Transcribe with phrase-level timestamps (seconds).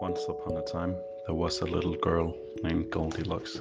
[0.00, 0.96] Once upon a time,
[1.26, 3.60] there was a little girl named Goldilocks.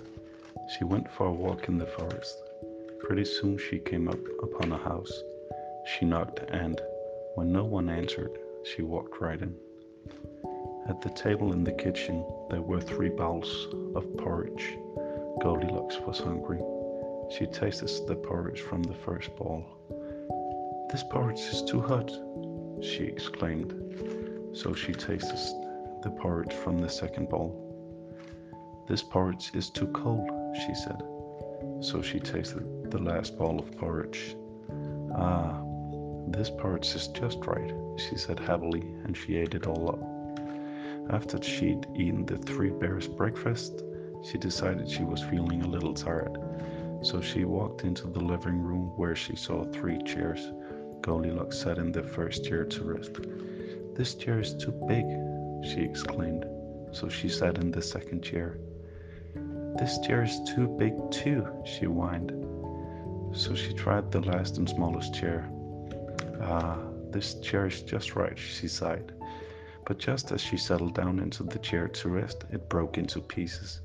[0.78, 2.42] She went for a walk in the forest.
[3.00, 5.12] Pretty soon she came up upon a house.
[5.86, 6.79] She knocked, and
[7.36, 8.31] when no one answered,
[8.63, 9.54] she walked right in.
[10.88, 14.78] At the table in the kitchen, there were three bowls of porridge.
[15.42, 16.62] Goldilocks was hungry.
[17.38, 19.66] She tasted the porridge from the first bowl.
[20.90, 22.09] This porridge is too hot,
[22.82, 23.74] she exclaimed.
[24.54, 25.38] So she tasted
[26.02, 27.66] the porridge from the second bowl.
[28.88, 31.02] This porridge is too cold, she said.
[31.81, 34.35] So she tasted the last bowl of porridge.
[35.16, 35.62] Ah,
[36.27, 41.13] this porridge is just right, she said happily, and she ate it all up.
[41.13, 43.84] After she'd eaten the three bears' breakfast,
[44.23, 46.38] she decided she was feeling a little tired.
[47.02, 50.52] So she walked into the living room where she saw three chairs.
[51.02, 53.16] Goldilocks sat in the first chair to rest.
[53.95, 55.06] This chair is too big,
[55.70, 56.45] she exclaimed.
[56.92, 58.58] So she sat in the second chair.
[59.78, 62.31] This chair is too big too, she whined.
[63.31, 65.47] So she tried the last and smallest chair.
[66.42, 66.80] Ah,
[67.12, 69.14] this chair is just right, she sighed.
[69.86, 73.81] But just as she settled down into the chair to rest, it broke into pieces.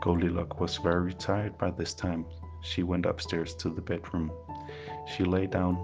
[0.00, 2.24] Goldilocks was very tired by this time.
[2.62, 4.30] She went upstairs to the bedroom.
[5.06, 5.76] She lay down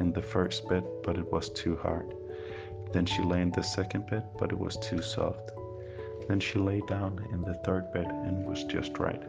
[0.00, 2.14] in the first bed, but it was too hard.
[2.92, 5.52] Then she lay in the second bed, but it was too soft.
[6.28, 9.22] Then she lay down in the third bed and was just right.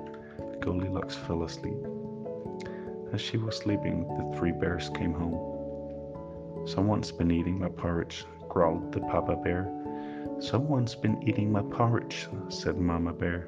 [0.60, 1.78] Goldilocks fell asleep.
[3.14, 6.68] As she was sleeping, the three bears came home.
[6.68, 9.70] Someone's been eating my porridge, growled the Papa Bear.
[10.40, 13.48] Someone's been eating my porridge, said Mama Bear.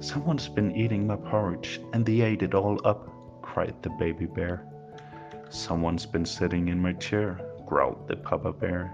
[0.00, 3.08] Someone's been eating my porridge, and they ate it all up,
[3.40, 4.66] cried the baby bear.
[5.48, 7.40] Someone's been sitting in my chair,
[7.72, 8.92] growled the Papa Bear.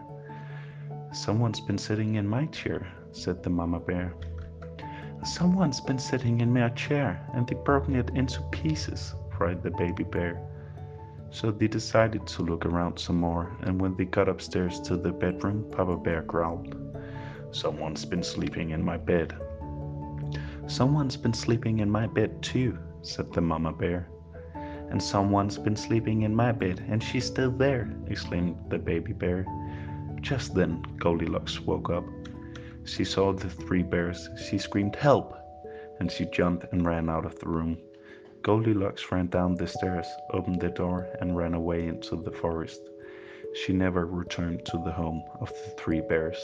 [1.12, 4.14] Someone's been sitting in my chair, said the Mama Bear.
[5.24, 10.04] Someone's been sitting in my chair, and they've broken it into pieces, cried the baby
[10.04, 10.40] bear.
[11.30, 15.10] So they decided to look around some more, and when they got upstairs to the
[15.10, 16.72] bedroom, Papa Bear growled,
[17.50, 19.36] Someone's been sleeping in my bed.
[20.68, 24.08] Someone's been sleeping in my bed too, said the Mama Bear.
[24.90, 29.46] And someone's been sleeping in my bed, and she's still there, exclaimed the baby bear.
[30.20, 32.04] Just then, Goldilocks woke up.
[32.84, 34.28] She saw the three bears.
[34.48, 35.36] She screamed, Help!
[36.00, 37.78] And she jumped and ran out of the room.
[38.42, 42.80] Goldilocks ran down the stairs, opened the door, and ran away into the forest.
[43.54, 46.38] She never returned to the home of the three bears.